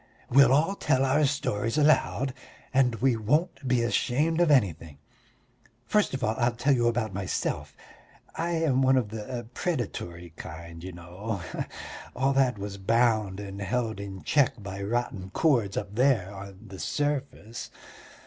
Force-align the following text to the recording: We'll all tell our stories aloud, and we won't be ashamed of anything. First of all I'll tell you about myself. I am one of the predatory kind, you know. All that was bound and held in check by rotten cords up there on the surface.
We'll 0.31 0.51
all 0.51 0.73
tell 0.73 1.05
our 1.05 1.25
stories 1.25 1.77
aloud, 1.77 2.33
and 2.73 2.95
we 2.95 3.15
won't 3.15 3.67
be 3.67 3.83
ashamed 3.83 4.41
of 4.41 4.49
anything. 4.49 4.97
First 5.85 6.15
of 6.15 6.23
all 6.23 6.33
I'll 6.39 6.55
tell 6.55 6.73
you 6.73 6.87
about 6.87 7.13
myself. 7.13 7.77
I 8.35 8.49
am 8.53 8.81
one 8.81 8.97
of 8.97 9.09
the 9.09 9.45
predatory 9.53 10.33
kind, 10.37 10.83
you 10.83 10.91
know. 10.91 11.43
All 12.15 12.33
that 12.33 12.57
was 12.57 12.79
bound 12.79 13.39
and 13.39 13.61
held 13.61 13.99
in 13.99 14.23
check 14.23 14.63
by 14.63 14.81
rotten 14.81 15.29
cords 15.35 15.77
up 15.77 15.93
there 15.93 16.33
on 16.33 16.61
the 16.69 16.79
surface. 16.79 17.69